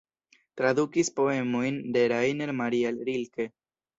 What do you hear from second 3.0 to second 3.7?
Rilke.